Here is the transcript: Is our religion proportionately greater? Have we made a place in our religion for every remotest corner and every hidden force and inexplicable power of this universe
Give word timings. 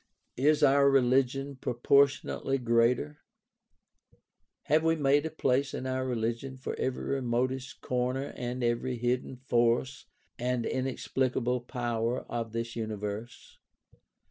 Is 0.37 0.63
our 0.63 0.89
religion 0.89 1.57
proportionately 1.57 2.57
greater? 2.57 3.19
Have 4.63 4.83
we 4.83 4.95
made 4.95 5.27
a 5.27 5.29
place 5.29 5.75
in 5.75 5.85
our 5.85 6.03
religion 6.07 6.57
for 6.57 6.73
every 6.79 7.03
remotest 7.03 7.81
corner 7.81 8.33
and 8.35 8.63
every 8.63 8.97
hidden 8.97 9.35
force 9.37 10.07
and 10.39 10.65
inexplicable 10.65 11.61
power 11.61 12.21
of 12.21 12.51
this 12.51 12.75
universe 12.75 13.59